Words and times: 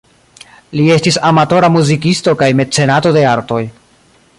Li 0.79 0.85
estis 0.93 1.19
amatora 1.29 1.69
muzikisto 1.75 2.37
kaj 2.43 2.51
mecenato 2.63 3.17
de 3.19 3.27
artoj. 3.37 3.65